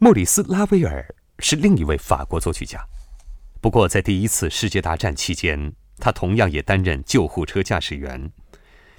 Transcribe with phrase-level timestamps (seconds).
[0.00, 2.86] 莫里斯·拉威尔是另一位法国作曲家，
[3.60, 8.30] 不过在第一次世界大战期间，他同样也担任救护车驾驶员。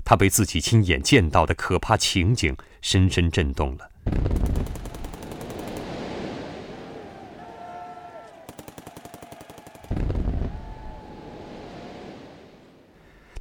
[0.04, 3.90] 他被自己亲眼见到的可怕情景深深震动了。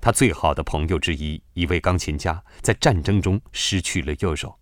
[0.00, 4.56] 他最好的朋友之一，一位钢琴家，在战争中失去了右手，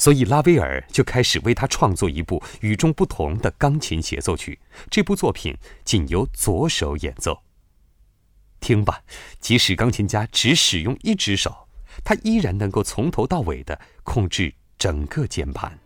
[0.00, 4.58] 所以拉威尔就开始为他创作一部与众不同的钢琴协奏曲。
[4.90, 5.54] 这部作品
[5.84, 7.42] 仅由左手演奏。
[8.60, 9.02] 听吧，
[9.40, 11.68] 即使钢琴家只使用一只手，
[12.02, 15.78] 他依然能够从头到尾的控制整个键盘。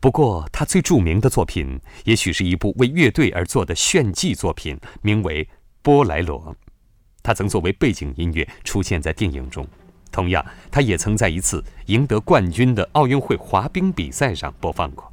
[0.00, 5.44] 不过，他最著名的作品，也许是一部为乐队而做的炫技作品，名为
[5.82, 6.40] 《波莱罗》。
[7.22, 9.66] 他曾作为背景音乐出现在电影中。
[10.10, 15.12] 同样，他也曾在一次赢得冠军的奥运会滑冰比赛上播放过。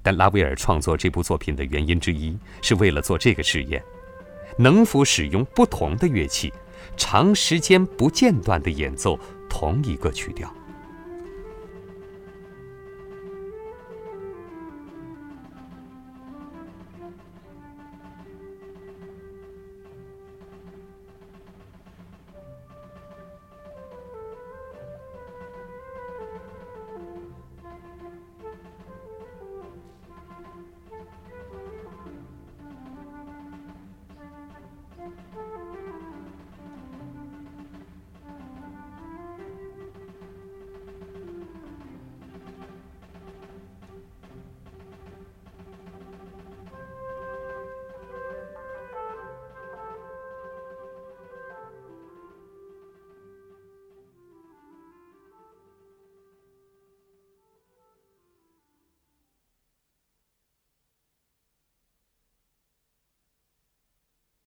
[0.00, 3.82] 但拉威尔创作这部作品的原因之一，是为了做这个实验：
[4.56, 6.52] 能否使用不同的乐器，
[6.96, 9.18] 长时间不间断地演奏
[9.50, 10.48] 同一个曲调。